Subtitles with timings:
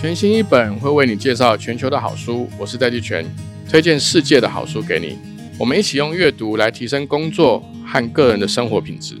[0.00, 3.22] 全新一本会为你介绍全球的好书，我是戴季全，
[3.68, 5.18] 推荐世界的好书给你。
[5.58, 9.16] 我们一起用阅读来提升工作和个人的生活品质。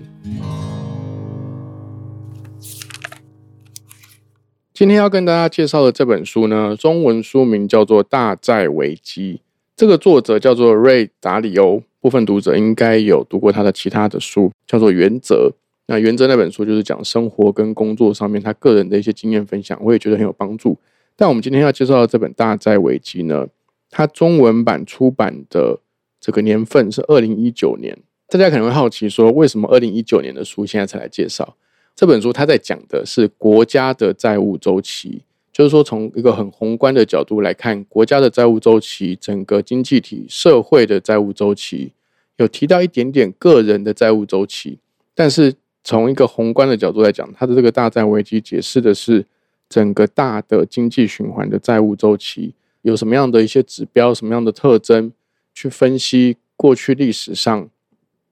[4.72, 9.34] 今天要跟大家介绍的这本书呢，中文书名叫做《大债危机》，
[9.76, 11.82] 这个作者叫做瑞达里欧。
[12.00, 15.52] 部分读者应该有读过他的其他的书，叫做《原则》。
[15.90, 20.78] 那《原则》那本书就是讲生活跟工作上面他个人的一些经验分享，我也觉得很有帮助。
[21.16, 23.48] 但我们今天要介绍的这本《大债危机》呢，
[23.90, 25.80] 它中文版出版的
[26.20, 27.98] 这个年份是二零一九年。
[28.28, 31.56] 大家可能会好奇说，为什么二零一九年的书现在才来介绍？
[31.96, 35.22] 这本书它在讲的是国家的债务周期，
[35.52, 41.90] 就是说从一个很宏观的角度来看，国家的债务周期、整个经济体、社会的债务周期，
[42.36, 44.78] 有提到一点点个人的债务周期。
[45.12, 49.24] 但是从一个宏观的角度来讲，它的这个大债危机解释的是
[49.68, 55.12] 整个大的经济循环的债务周期有什么样的一些指标、什么样的特征，
[55.54, 57.68] 去分析过去历史上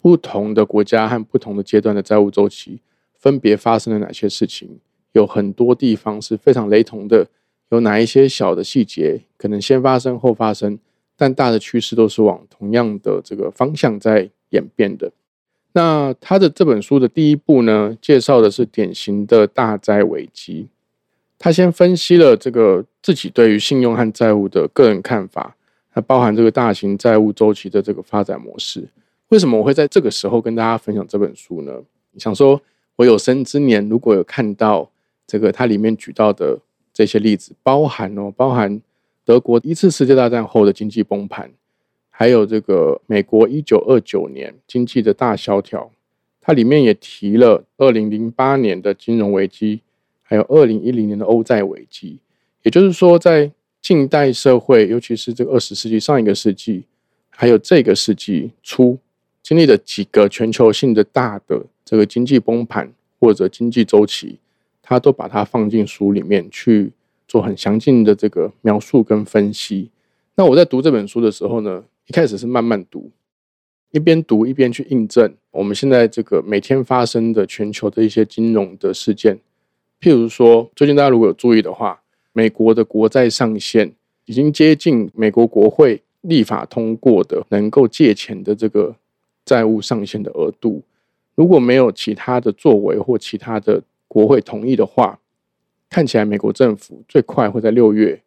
[0.01, 2.81] 不同的国家和不同的阶段的债务周期。
[3.19, 4.79] 分别发生了哪些事情？
[5.13, 7.27] 有很多地方是非常雷同的。
[7.71, 10.79] 有哪一些小的细节可能先发生后发生，
[11.17, 15.11] 但大的趋势都是往同样的这个方向在演变的。
[15.73, 20.69] 那他的这本书的第一步呢，介绍的是典型的大债危机。
[21.39, 25.57] 他先分析了这个自己对于信用和债务的个人看法，
[25.91, 28.89] 还包含这个大型债务周期的这个发展模式。
[29.29, 31.73] 为什么我会在这个时候跟大家分享这本书呢？
[32.17, 32.61] 想说。
[32.99, 34.91] 我有生之年，如果有看到
[35.25, 36.59] 这个，它里面举到的
[36.93, 38.83] 这些例子，包含哦，包含
[39.25, 41.49] 德国一次世界大战后的经济崩盘，
[42.21, 45.89] 还有这个美国一九二九年经济的大萧条，
[46.41, 49.83] 它里面也提了二零零八年的金融危机，
[50.25, 52.19] 还有二零一零年的欧债危机。
[52.65, 56.83] 也就是说，在近代社会，尤其是这个二十世纪上一个世纪，
[57.31, 58.99] 还有这个世纪初，
[59.41, 61.67] 经历了几个全球性的大的。
[61.85, 64.41] 这个经济崩盘或者经济周期，
[64.83, 66.91] 他都把它放进书里面去
[67.29, 69.89] 做很详尽的这个描述跟分析。
[70.35, 73.11] 那我在读这本书的时候呢，一开始是慢慢读，
[73.91, 79.39] 一边读一边去印证我们现在这个每天发生的全球的一些金融的事件。
[80.01, 82.01] 譬如说，最近大家如果有注意的话，
[82.33, 83.93] 美国的国债上限
[84.25, 88.97] 已经接近美国国会立法通过的能够借钱的这个
[89.45, 90.83] 债务上限的额度。
[91.35, 95.21] 如果没有其他的作为或其他的国会同意的话，
[95.91, 98.23] 看起来美国政府最快会在六月，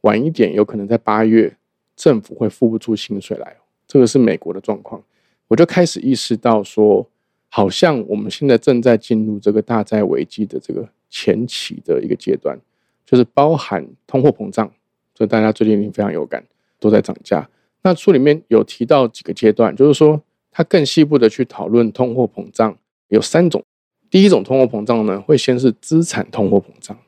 [0.00, 1.54] 晚一点有可能在八月，
[1.98, 3.56] 政府会付不出薪水来。
[3.86, 5.02] 这个是美国的状况，
[5.48, 7.06] 我就开始意识到说，
[7.48, 12.56] 好像我们现在正在进入这个大债危机的这个前期的一个阶段，
[13.04, 14.70] 就是包含通货膨胀，
[15.14, 16.44] 所以大家最近非常有感，
[16.78, 17.50] 都在涨价。
[17.82, 20.22] 那书里面有提到几个阶段，就是说。
[20.50, 22.76] 它更细部的去讨论通货膨胀
[23.08, 23.62] 有三种，
[24.10, 26.98] 第一种通货膨胀呢，会先是资产通货膨胀，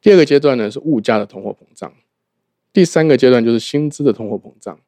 [0.00, 1.92] 第二个阶段呢是物价的通货膨胀，
[2.76, 4.78] 第三个阶段就是薪资的通货膨胀。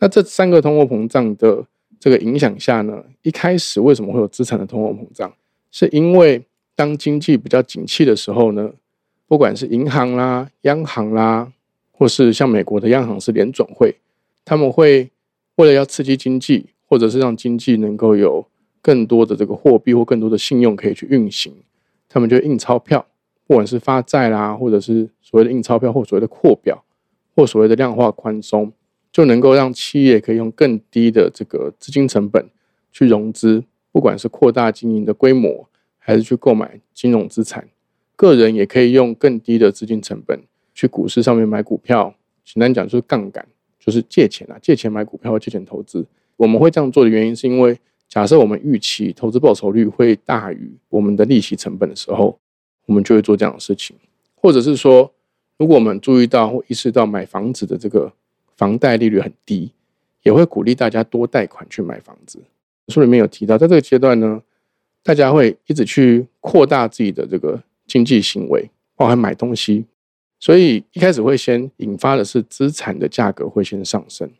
[0.00, 1.64] 那这三个通货膨胀的
[2.00, 5.32] 这个影响下呢，一开始为什么会有资产的通货膨胀？
[5.70, 6.42] 是因为
[6.74, 8.72] 当经济比较景气的时候呢，
[9.28, 11.52] 不管是银行啦、央行啦，
[11.92, 13.94] 或是像美国的央行是联准会，
[14.44, 15.08] 他们会
[15.54, 16.70] 为了要刺激经济。
[16.90, 18.46] 或者是让经济能够有
[18.80, 21.52] 更多的这个货币或更多的信用可以去运行，
[22.08, 23.04] 他们就印钞票，
[23.46, 26.82] 不管是发债啦，或者是所谓的印钞票或所谓的扩表，
[27.38, 28.72] 或所谓的量化宽松，
[29.12, 32.44] 就能够让企业可以用更低的这个资金成本
[32.90, 33.62] 去融资，
[33.92, 37.68] 不管是扩大经营的规模，还是去购买金融资产，
[38.16, 40.42] 个人也可以用更低的资金成本
[40.74, 42.12] 去股市上面买股票。
[42.44, 43.46] 简单讲就是杠杆，
[43.78, 46.04] 就是借钱啊，借钱买股票借钱投资。
[46.36, 47.78] 我们会这样做的原因，是因为
[48.08, 52.36] 假设我们预期投资报酬率会大于我们的利息成本的时候，
[52.86, 53.94] 我们就会做这样的事情。
[54.34, 55.12] 或者是说，
[55.58, 58.12] 如果我们注意到或意识到买房子的这个
[58.56, 59.72] 房贷利率很低，
[60.22, 62.40] 也会鼓励大家多贷款去买房子。
[62.88, 64.40] 书里面有提到，在这个阶段呢，
[65.02, 69.84] 大家会一直去扩大自己的这个经济行为，包含买东西，
[70.38, 74.30] 所以一开始会先引发的是资产的价格会先上升。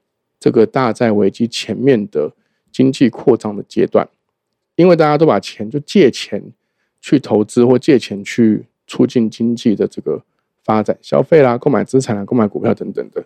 [0.41, 2.33] 这个大债危机前面的
[2.71, 4.09] 经济扩张的阶段，
[4.77, 6.41] 因为大家都把钱就借钱
[7.01, 10.23] 去投资或借钱去促进经济的这个
[10.69, 13.25] 发展、消费啦、购买资产啦、购买股票等等的，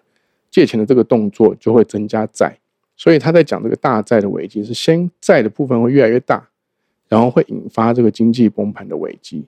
[0.48, 2.56] 借钱的这个动作就会增加债。
[2.96, 6.50] 所以他在讲这个大债的危机是先债的部分会越来越大，
[7.08, 9.44] 然后会引发这个经济崩盘的危机。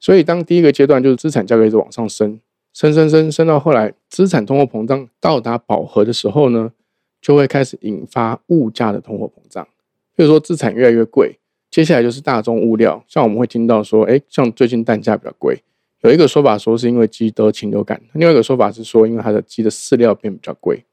[0.00, 2.40] 所以当第一个阶段就是资产价格一直往上升，
[2.72, 6.72] 升升升升到后来，资产通货膨胀到达饱和的时候呢，
[7.20, 9.68] 就会开始引发物价的通货膨胀。
[10.16, 11.38] 比如说资产越来越贵，
[11.70, 15.62] 接下来就是大宗物料，像我们会听到说，哎，像最近蛋价比较贵，
[16.04, 20.84] 有一个说法说是因为鸡得禽流感，另外一个说法是说因为它的鸡的饲料变比较贵。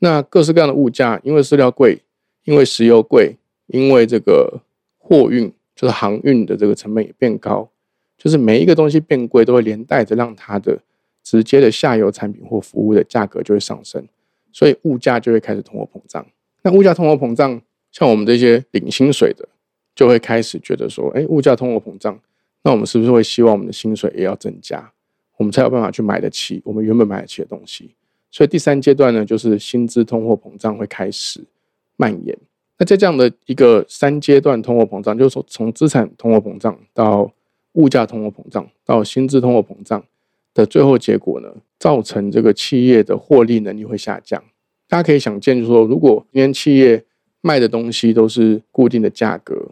[0.00, 1.98] 那各式各样的物价，因为饲料贵，
[2.44, 3.36] 因为石油贵，
[3.68, 4.60] 因为这个
[4.98, 7.70] 货运就是航运的这个成本也变高，
[8.18, 10.78] 就是每一个东西变贵，都会连带着让它的
[11.22, 14.06] 直接的下游产品或服务的价格就会上升，
[14.52, 16.26] 所以物价就会开始通货膨胀。
[16.62, 17.58] 那物价通货膨胀，
[17.90, 19.48] 像我们这些领薪水的，
[19.94, 22.20] 就会开始觉得说，哎，物价通货膨胀，
[22.62, 24.92] 那我们是不是会希望我们的薪水也要增加，
[25.36, 27.94] 我们才有办法去买得起我们原本买得起的东西？
[28.30, 31.44] 所以第三阶段呢，就是薪资通货膨胀会开始
[31.96, 32.36] 蔓延。
[32.78, 37.32] 那在这样的一个三阶段通货膨胀，就是说从资产通货膨胀到
[37.72, 40.04] 物价通货膨胀到薪资通货膨胀。
[40.52, 41.48] 的最后结果呢，
[41.78, 44.42] 造成这个企业的获利能力会下降。
[44.88, 47.04] 大家可以想见，就是说，如果今天企业
[47.40, 49.70] 卖的东西都是固定的价格，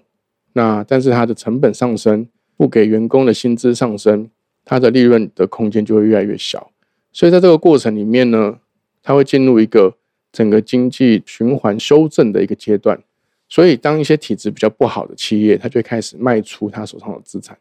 [0.53, 4.29] 那但是它的成本上升，不给员工的薪资上升，
[4.67, 6.71] 它的利润的空间就会越来越小。
[7.11, 8.59] 所以在这个过程里面呢，
[9.03, 9.95] 它会进入一个
[10.31, 13.03] 整个经济循环修正的一个阶段。
[13.49, 17.57] 所以，当一些体质比较不好的企业，它就会开始卖出它手上的资产，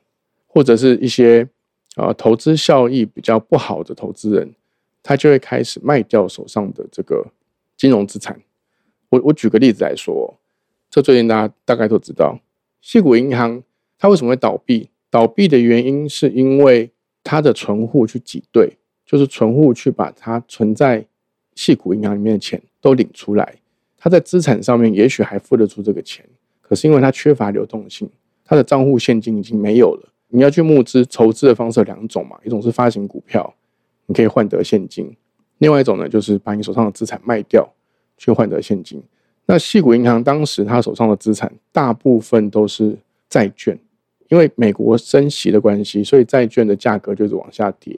[0.45, 1.47] 或者是一些。
[1.95, 4.53] 啊，投资效益比较不好的投资人，
[5.01, 7.25] 他就会开始卖掉手上的这个
[7.75, 8.39] 金融资产。
[9.09, 10.31] 我我举个例子来说，
[10.91, 12.39] 这最近大家大概都知道，
[12.81, 13.63] 细谷银行
[13.97, 14.89] 它为什么会倒闭？
[15.09, 16.91] 倒闭的原因是因为
[17.23, 21.05] 它的存户去挤兑，就是存户去把它存在
[21.55, 23.55] 细谷银行里面的钱都领出来，
[23.97, 26.23] 他在资产上面也许还付得出这个钱，
[26.61, 28.07] 可是因为它缺乏流动性，
[28.45, 30.09] 他的账户现金已经没有了。
[30.27, 33.51] 你要去募资筹资的方式有两种嘛，一种是发行股票，
[34.05, 35.07] 你可以换得现金；
[35.59, 37.67] 另外一种呢，就是把你手上的资产卖掉
[38.17, 39.01] 去换得现金。
[39.45, 42.97] 那细谷银行当时他手上的资产大部分都是
[43.29, 43.79] 债券，
[44.29, 47.97] 因为美国升息的关系，所以债券的价格就是往下跌，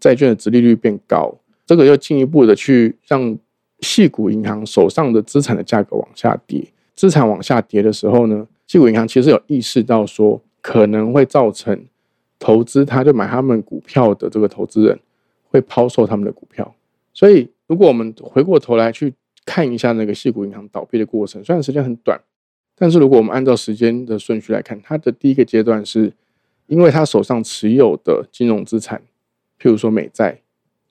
[0.00, 1.34] 债券的殖利率变高，
[1.66, 3.38] 这个又进一步的去让
[3.80, 6.66] 细股银行手上的资产的价格往下跌。
[6.94, 10.42] 资产往下跌的时候呢，细股银行其实有意识到说。
[10.60, 11.86] 可能会造成
[12.38, 14.98] 投资，他就买他们股票的这个投资人
[15.48, 16.74] 会抛售他们的股票。
[17.14, 19.14] 所以，如果我们回过头来去
[19.46, 22.20] 看一下那个细股银行倒闭的过程，虽然时间很短，
[22.78, 26.12] 但是如果我们按照时间的顺序来看，它的第一个阶段是，
[26.66, 29.02] 因为他手上持有的金融资产，
[29.60, 30.40] 譬如说美债，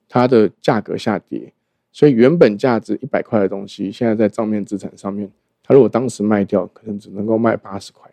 [0.09, 1.53] 它的价格下跌，
[1.91, 5.31] 所以原本价值一百块的东西，现在在账面资产上面，
[5.63, 8.09] 他如果当时卖掉，可能只能够卖八十块。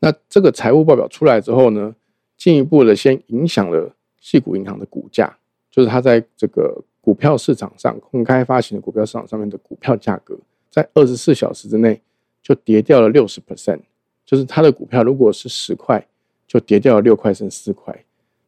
[0.00, 1.94] 那这个财务报表出来之后呢，
[2.36, 5.36] 进一步的先影响了细谷银行的股价，
[5.70, 10.38] 就是它在这个股票市场上公开发行的股票市场上面的股票价格，
[10.70, 12.00] 在二十四小时之内
[12.42, 13.80] 就跌掉了六十 percent，
[14.24, 16.06] 就是它的股票如果是十块，
[16.46, 18.04] 就跌掉了六块剩四块。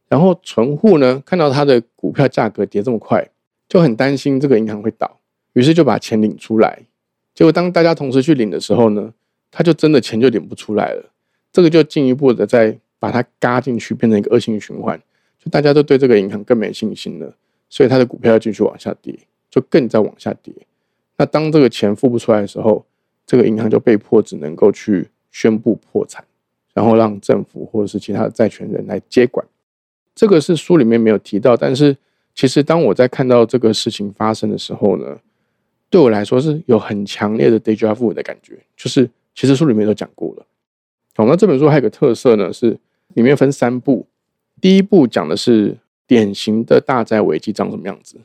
[0.08, 3.26] 然后存户呢看到它的股票价格跌这么快，
[3.68, 5.18] 就很担心这个银行会倒，
[5.54, 6.86] 于是就把钱领出来。
[7.34, 9.14] 结果当大家同时去领的时候呢，
[9.50, 11.10] 他就真的钱就领不出来了。
[11.50, 15.00] 这个就进一步的再把它嘎进去，变成一个恶性循环，
[15.38, 17.34] 就大家都对这个银行更没信心了，
[17.68, 19.18] 所以它的股票要继续往下跌，
[19.50, 20.52] 就更在往下跌。
[21.16, 22.84] 那当这个钱付不出来的时候，
[23.26, 26.24] 这个银行就被迫只能够去宣布破产，
[26.74, 29.46] 然后让政府或者是其他的债权人来接管。
[30.14, 31.96] 这个是书里面没有提到，但是
[32.34, 35.18] 其实当我在看到这个事情发生的时候呢，
[35.88, 40.46] 对我来说是有很强烈的 deja vu 的感觉，就是其实书里面都讲过了。
[41.14, 42.78] 好，那这本书还有个特色呢，是
[43.14, 44.06] 里面分三部。
[44.60, 45.76] 第一部讲的是
[46.06, 48.16] 典型的大债危机长什么样子，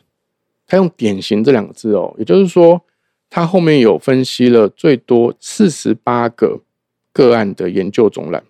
[0.68, 2.82] 他用“典型”这两个字哦，也就是说，
[3.38, 6.62] 他后面有分析了最多四十八个
[7.14, 8.44] 个案的研究总览，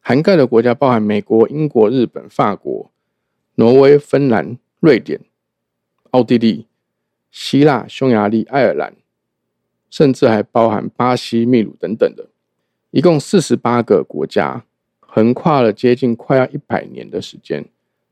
[0.00, 2.90] 涵盖的国家包含美国、英国、日本、法国、
[3.54, 5.18] 挪威、芬兰、瑞典、
[6.10, 6.66] 奥地利、
[7.30, 8.94] 希腊、匈牙利、爱尔兰，
[9.88, 12.28] 甚至还包含巴西、秘鲁等等的。
[12.90, 14.66] 一共四十八个国家，
[15.00, 17.64] 横跨了接近快要一百年的时间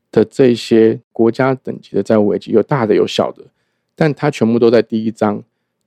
[0.09, 3.43] 的这些国家等级的债务危机，有大的有小的，
[3.93, 5.43] 但它全部都在第一章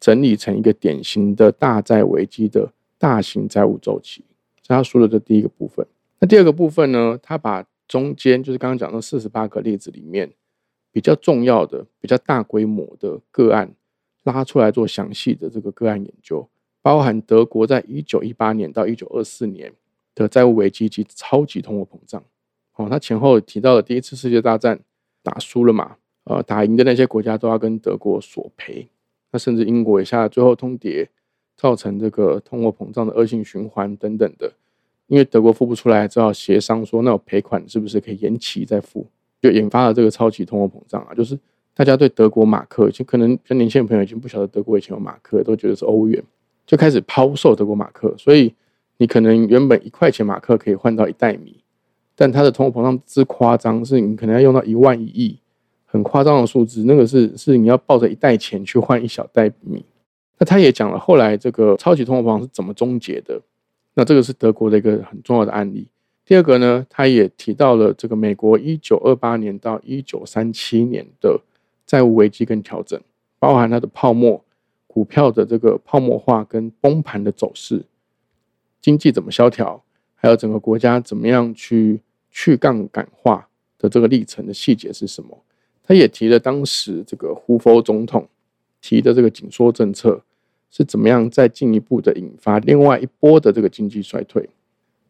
[0.07, 4.25] 整理成一个典型的大债危机的大型债务周期。
[4.63, 5.85] 这他说的这第一个部分。
[6.21, 7.19] 那第二个部分呢？
[7.21, 10.31] 他把中间就是刚刚讲的四十八个例子里面
[10.93, 13.75] 比较重要的、比较大规模的个案
[14.23, 16.49] 拉出来做详细的这个个案研究。
[16.81, 19.73] 包含德国在一九一八年到一九二四年
[20.15, 22.23] 的债务危机及超级通货膨胀。
[22.77, 24.79] 哦，他前后提到了第一次世界大战、
[25.25, 28.89] 打输了嘛，呃，打赢的那些国家都要跟德国索赔，
[29.39, 31.09] 甚至英国也下最后通牒，
[31.57, 34.53] 造成这个通货膨胀的恶性循环等等的。
[35.07, 39.07] 因为德国付不出来，只好协商说，那我赔款是不是可以延期再付？
[39.41, 41.15] 就引发了这个超级通货膨胀啊！
[41.15, 41.39] 就是
[41.75, 46.21] 大家对德国马克，就可能跟年轻的朋友已经不晓得德国以前有马克，都觉得是欧元，
[46.67, 48.13] 就开始抛售德国马克。
[48.19, 48.53] 所以
[48.97, 51.63] 你可能原本一块钱马克可以换到一袋米，
[52.17, 55.39] 但它的通货膨胀之夸张，是你可能要用到一万亿，
[55.97, 56.85] 很夸张的数字。
[56.85, 59.85] 那个是是你要抱着一袋钱去换一小袋米。
[60.39, 63.41] 那他也讲了，后来这个超级通货膨胀是怎么终结的？
[63.95, 65.89] 那这个是德国的一个很重要的案例。
[66.27, 71.41] 第二个呢，他也提到了这个美国一九二八年到一九三七年的
[71.87, 73.01] 债务危机跟调整，
[73.39, 74.45] 包含它的泡沫、
[74.87, 77.85] 股票的这个泡沫化跟崩盘的走势，
[78.83, 79.83] 经济怎么萧条，
[80.15, 83.49] 还有整个国家怎么样去去杠杆化
[83.79, 85.39] 的这个历程的细节是什么？
[85.87, 88.29] 他也提了当时这个胡佛总统
[88.81, 90.23] 提的这个紧缩政策。
[90.69, 94.47] 是怎么样再进一步的引发另外一波的这个经济衰退？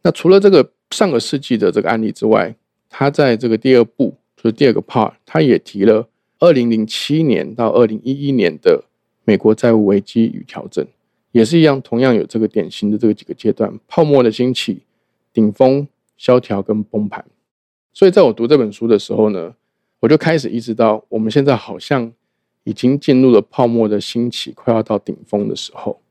[0.03, 2.55] 那除了这个上个世纪的这个案例之外，
[2.89, 6.07] 他在这个第二步，就是第二个 part，他也提了
[6.39, 8.85] 二零零七年到二零一一年的
[9.25, 10.87] 美国债务危机与调整，
[11.33, 14.83] 也是一样，同样有这个典型的这个几个阶段：泡沫的兴起、
[15.33, 17.25] 顶峰、萧条跟崩盘。
[17.93, 19.55] 所以在我读这本书的时候呢，
[20.07, 22.13] 我就开始意识到，我们现在好像。
[22.69, 26.03] 已经进入了泡沫的兴起，快要到顶峰的时候。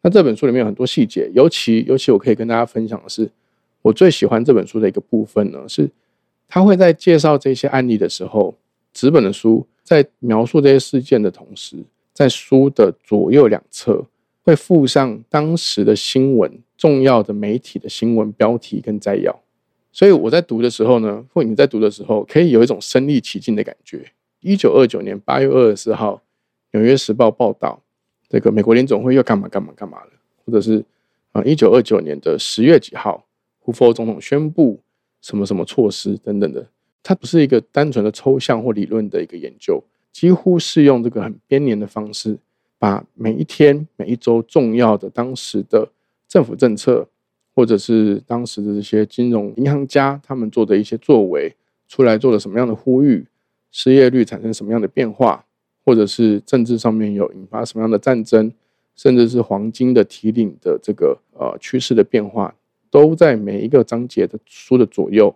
[0.00, 3.30] 那这本书里面有很多细节，尤其尤其我可以跟大家分享的是，
[3.82, 5.90] 我最喜欢这本书的一个部分呢，是
[6.48, 8.54] 他会在介绍这些案例的时候，
[8.94, 14.06] 纸本的书在描述这些事件的同时，在书的左右两侧
[14.42, 19.41] 会附上当时的新闻、重要的媒体的新闻标题跟摘要。
[19.92, 24.10] 所以我在读的时候呢，或你在读的时候，可以有一种身临其境的感觉。
[24.40, 26.14] 一九二九年八月二十四号，
[26.72, 27.80] 《纽约时报》报道，
[28.28, 30.10] 这个美国联总会又干嘛干嘛干嘛了，
[30.46, 30.82] 或者是
[31.32, 33.26] 啊，一九二九年的十月几号，
[33.60, 34.80] 胡佛总统宣布
[35.20, 36.66] 什么什么措施等等的。
[37.02, 42.38] 它不是一个单纯的抽象或理论的一个研究，几乎是用这个很编年的方式，
[42.78, 45.88] 把每一天、每一周重要的当时的
[46.26, 47.06] 政府政策。
[47.54, 51.54] 或者是当时的这些金融银行家，他们做的一些作为，
[51.86, 53.26] 出来做了什么样的呼吁，
[53.70, 55.44] 失业率产生什么样的变化，
[55.84, 58.52] 或者是政治上面有引发什么样的战争，
[58.96, 62.54] 甚至是黄金的提领的这个呃趋势的变化，
[62.90, 65.34] 都在每一个章节的书的左右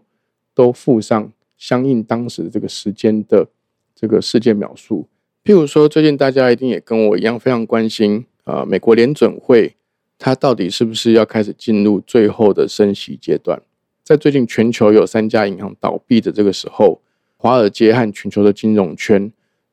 [0.54, 3.46] 都附上相应当时这个时间的
[3.94, 5.06] 这个事件描述。
[5.44, 9.74] 譬如说，最近大家一定也跟我一样非常关心啊，美国联准会。
[10.18, 13.60] 它到底是不是要开始进入最后的升息阶段？
[14.02, 17.00] 在最近全球有三家银行倒闭的这个时候，
[17.36, 19.30] 华尔街和全球的金融圈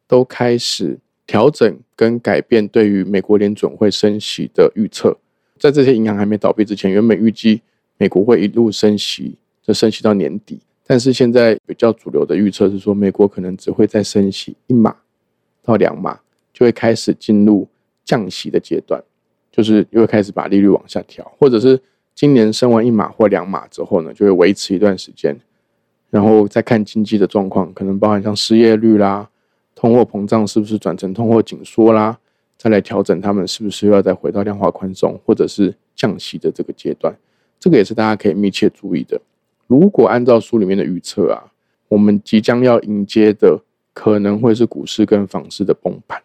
[0.07, 5.17] 都开始调整跟改变对于美国联准会升息的预测。
[5.59, 7.61] 在这些银行还没倒闭之前，原本预计
[7.97, 10.59] 美国会一路升息，就升息到年底。
[10.85, 14.93] 但是现在比较主流的预测是说，美国可能只会再升息一码
[15.61, 16.19] 到两码，
[16.51, 17.69] 就会开始进入
[18.03, 19.01] 降息的阶段。
[19.55, 21.79] 就是又开始把利率往下调，或者是
[22.15, 25.39] 今年升完一码或两码之后呢，就会维持一段时间，
[26.09, 29.29] 然后再看经济的状况，可能包含像失业率啦、
[29.75, 32.17] 通货膨胀是不是转成通货紧缩啦，
[32.57, 37.15] 再来调整他们是不是又要再回到量化宽松或者是降息的这个阶段，
[37.59, 39.21] 这个也是大家可以密切注意的。
[39.67, 41.53] 如果按照书里面的预测啊，
[41.89, 43.59] 我们即将要迎接的
[43.93, 46.19] 可能会是股市跟房市的崩盘。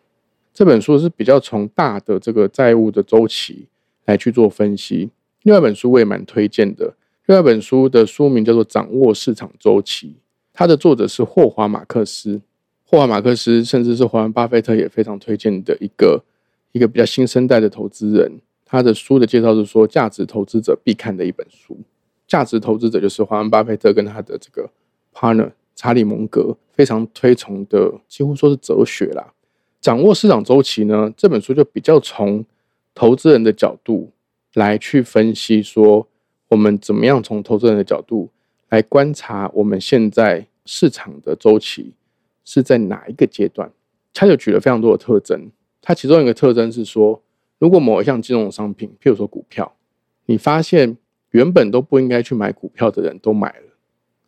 [0.58, 3.68] 这本书是比较从大的这个债务的周期
[4.06, 5.08] 来去做分析。
[5.44, 6.96] 另外一本书我也蛮推荐的，
[7.26, 10.08] 另外一本书的书名叫做《掌握市场周期》，
[10.52, 12.40] 它的作者是霍华马克思。
[12.82, 16.24] 霍华马克思甚至是华伦巴菲特也非常推荐的一个
[16.72, 18.40] 一个比较新生代的投资人。
[18.64, 21.78] 他的书的介绍是说，价值投资者必看的一本书。
[22.26, 24.68] 价值投资者就是华伦巴菲特跟他的这个
[25.14, 29.34] partner 查理蒙格非常推崇的，几乎说是哲学啦。
[29.80, 31.12] 掌握市场周期呢？
[31.16, 32.44] 这本书就比较从
[32.94, 34.10] 投资人的角度
[34.54, 36.06] 来去分析，说
[36.48, 38.28] 我们怎么样从投资人的角度
[38.70, 41.92] 来观察我们现在市场的周期
[42.44, 43.70] 是在哪一个阶段。
[44.12, 45.48] 他就举了非常多的特征，
[45.80, 47.22] 他其中一个特征是说，
[47.60, 49.76] 如果某一项金融商品，譬如说股票，
[50.26, 50.96] 你发现
[51.30, 53.66] 原本都不应该去买股票的人都买了，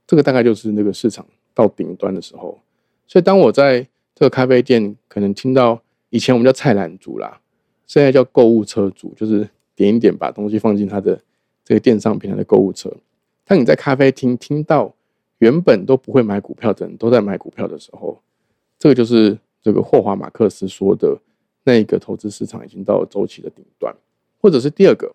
[0.07, 2.61] 这个大概就是那个市场到顶端的时候。
[3.09, 3.85] 所以当我在
[4.21, 7.41] 这个咖啡店可能听到以前我们叫菜篮族啦，
[7.87, 11.19] 现在叫购物车族，就是点一点把东西放进他的
[11.65, 12.95] 这个电商平台的购物车。
[13.47, 14.95] 当你在咖啡厅听到
[15.39, 18.21] 原本都不会买股票的人都在买股票的时候，
[18.79, 21.19] 这个就是这个霍华马克思说的
[21.65, 23.97] 那个投资市场已经到了周期的顶端，
[24.39, 25.11] 或者是第二个，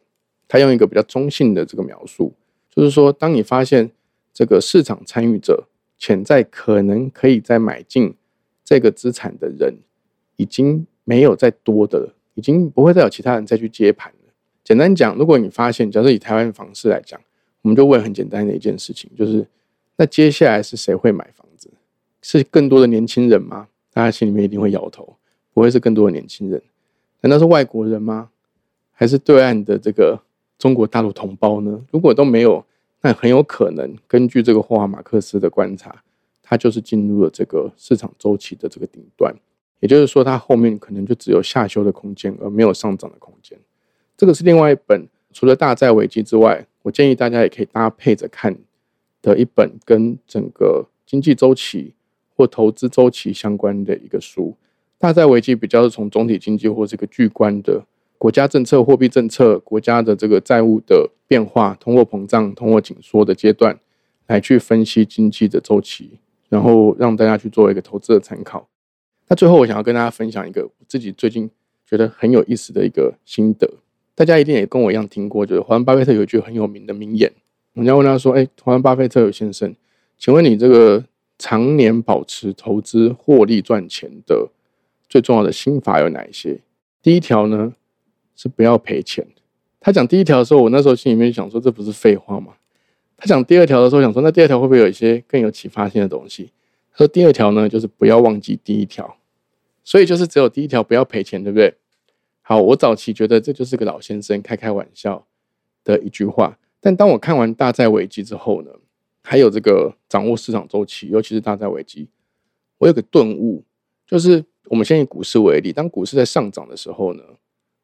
[0.47, 2.33] 他用一个比较中性的这个描述，
[2.71, 3.91] 就是说，当你发现
[4.33, 8.15] 这个市场参与者潜在可能可以再买进
[8.65, 9.73] 这个资产的人
[10.35, 14.33] 已经没有再多的，已经不会再有其他人再去接盘了。
[14.63, 17.21] 简单讲，如果你发现，假设以台湾房市来讲，
[17.61, 19.47] 我们就问很简单的一件事情，就是
[19.95, 21.69] 那接下来是谁会买房子？
[22.21, 23.67] 是更多的年轻人吗？
[23.93, 25.15] 大家心里面一定会摇头，
[25.53, 26.59] 不会是更多的年轻人？
[27.21, 28.29] 难道是外国人吗？
[28.91, 30.19] 还是对岸的这个
[30.57, 31.79] 中国大陆同胞呢？
[31.91, 32.65] 如果都没有，
[33.01, 36.03] 那很有可能根据这个霍华马克思的观察，
[36.47, 39.33] 它就是进入了这个市场周期的这个顶端，
[39.79, 43.57] 也就是说，它后面可能就只有下修的空间，而没有上涨的空间。
[44.15, 46.67] 这个是另外一本，除了大债危机之外。
[46.85, 48.55] 我建议大家也可以搭配着看
[49.19, 51.95] 的一本跟整个经济周期
[52.35, 54.55] 或投资周期相关的一个书。
[54.99, 57.83] 大债危机比较是从总体经济或这个巨观的
[58.19, 63.79] 国家政策、货币政策、国家的这个债务的变化、通货膨胀、通货紧缩的阶段
[64.27, 68.67] 来去分析经济的周期，然后让大家去做一个投资的参考。
[69.27, 71.49] 那最后我想要跟大家分享一个我自己最近
[71.85, 73.69] 觉得很有意思的一个心得。
[74.13, 77.31] 大家一定也跟我一样听过，就是华伦巴菲特有一句很有名的名言。
[77.73, 79.75] 人家问他说：“哎，华伦巴菲特先生，
[80.17, 81.03] 请问你这个
[81.37, 84.49] 常年保持投资获利赚钱的
[85.09, 86.61] 最重要的心法有哪一些？”
[87.03, 87.73] 第一条呢
[88.35, 89.27] 是不要赔钱。
[89.81, 92.53] 他讲第一条的时候，我那时候心里面想说：“这不是废话吗？”
[93.17, 96.51] 他讲第二条的时候，想说：“那第二条会不会有一些更有启发性的东西？”
[96.91, 99.17] 他说：“第二条呢，就是不要忘记第一条，
[99.83, 101.73] 所以就是只有第一条不要赔钱，对不对？”
[102.47, 105.25] 好，我早期觉得这就是个老先生开开玩笑
[105.83, 108.69] 的一句话，但当我看完大债危机之后呢，
[109.23, 112.07] 还有这个掌握市场周期，尤其是大债危机，
[112.77, 113.63] 我有个顿悟，
[114.05, 117.23] 就是我们先以股市为例，当股市在上涨的时候呢，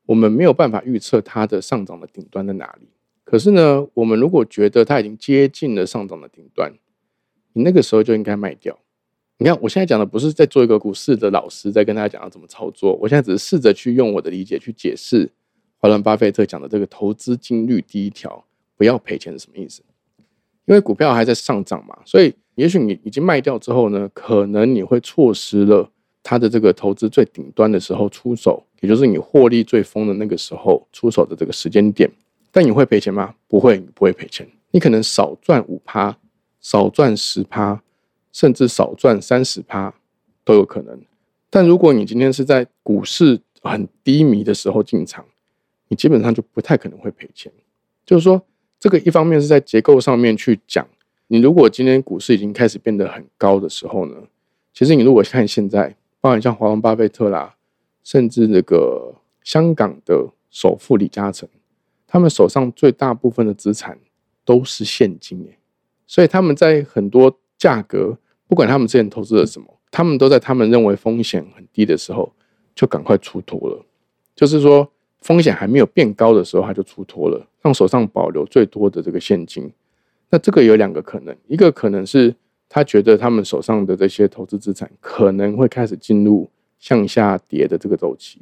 [0.06, 2.88] 我们没有办法预测它的上涨的顶端在哪里。
[3.32, 6.70] 可是呢，我们如果觉得它已经接近了上涨的顶端，
[7.54, 8.78] 你那个时候就应该卖掉。
[9.38, 12.94] 你看，我现在讲的不是在做一个股市的老师，在跟大家讲要怎么操作。
[13.02, 15.32] 我现在只是试着去用我的理解去解释
[15.78, 18.44] 华伦巴菲特讲的这个投资金律第一条，
[18.76, 19.82] 不要赔钱是什么意思？
[20.66, 25.90] 因为股票还在上涨嘛，所以也许你已经卖掉之后呢，可能你会错失了
[26.22, 32.12] 它的这个投资最顶端的时候出手，也就是你获利最丰的那个时候出手的这个时间点。
[32.52, 33.36] 但你会赔钱吗？
[33.48, 34.48] 不会，不会赔钱。
[34.72, 36.18] 你可能少赚五趴，
[36.60, 37.82] 少赚十趴。
[38.34, 39.94] 甚至少赚三十趴
[40.46, 40.98] 都有可能，
[41.50, 45.26] 但如果你今天是在股市很低迷的时候进场，
[45.90, 47.52] 你基本上就不太可能会赔钱。
[48.06, 48.42] 就是说，
[48.80, 50.88] 这个一方面是在结构上面去讲，
[51.28, 54.16] 你如果今天股市已经开始变得很高的时候呢，
[54.74, 57.58] 其实你如果看现在，包含像华伦巴菲特啦，
[58.02, 61.50] 甚至那个香港的首富李嘉诚，
[62.12, 63.98] 他们手上最大部分的资产
[64.44, 65.58] 都是现金耶，
[66.06, 67.40] 所以他们在很多。
[67.62, 72.34] 价格不管他们之前投资了什么，他们都在他们认为风险很低的时候
[72.74, 73.86] 就赶快出脱了。
[74.36, 79.72] 就是说风险还没有变高的时候，他就出脱了，让手上保留最多的这个现金。
[80.32, 82.36] 那这个有两个可能，一个可能是
[82.68, 88.42] 他觉得他们手上的这些投资资产可能会开始进入向下跌的这个周期。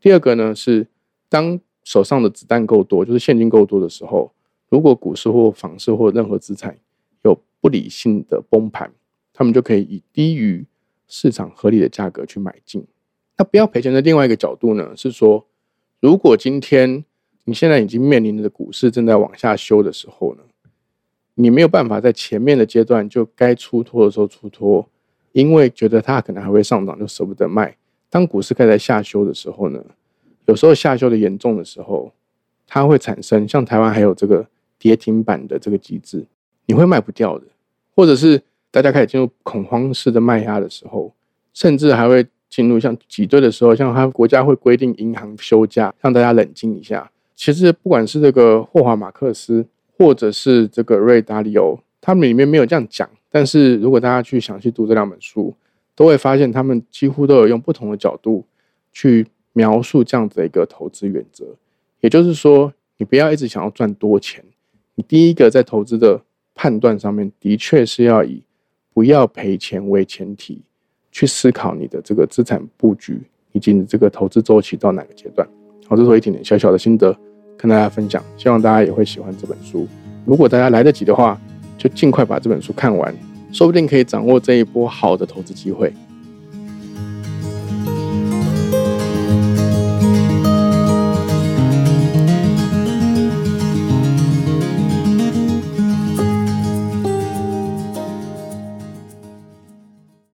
[0.00, 0.86] 第二个呢是
[1.28, 4.32] 当手上的子弹够多，就是现金够多的时候，
[4.68, 6.76] 如果股市或房市或任何资产
[7.22, 7.40] 有。
[7.62, 8.90] 不理性的崩盘，
[9.34, 10.64] 他们就可以以低于
[11.06, 12.82] 市场合理的价格去买进。
[13.36, 15.46] 那不要赔钱的另外一个角度呢，是说，
[16.00, 17.04] 如果今天
[17.44, 20.42] 你现在已经面临着股市正在往下修的时候呢，
[21.34, 24.88] 你没有办法在前面的阶段就该出脱的时候出脱，
[25.32, 27.76] 因为觉得它可能还会上涨，就舍不得卖。
[28.08, 29.84] 当股市开始下修的时候呢，
[30.50, 32.12] 有时候下修的严重的时候，
[32.66, 34.44] 它会产生像台湾还有这个
[34.80, 36.26] 跌停板的这个机制。
[36.66, 37.44] 你会卖不掉的，
[37.94, 41.12] 或者是大家开始进入恐慌式的卖压的时候，
[41.54, 47.08] 甚至还会进入像挤兑的时候，像他国家会规定银行休假，让大家冷静一下。
[47.36, 49.64] 其实不管是这个霍华马克思，
[49.96, 53.08] 或者是这个瑞达利欧，他们里面没有这样讲。
[53.30, 55.54] 但是如果大家去详细读这两本书，
[55.94, 58.44] 都会发现他们几乎都有用不同的角度
[58.92, 61.44] 去描述这样子的一个投资原则。
[62.00, 64.44] 也就是说，你不要一直想要赚多钱，
[64.94, 66.22] 你第一个在投资的。
[66.52, 68.42] 判断上面的确是要以
[68.92, 70.60] 不要赔钱为前提
[71.10, 73.18] 去思考你的这个资产布局
[73.52, 75.48] 以及你这个投资周期到哪个阶段。
[75.86, 77.16] 好，这是我一点点小小的心得
[77.56, 79.88] 跟大家分享，希望大家也会喜欢这本书。
[80.26, 81.40] 如果大家来得及的话，
[81.78, 83.14] 就尽快把这本书看完，
[83.50, 85.90] 说不定可以掌握这一波好的投资机会。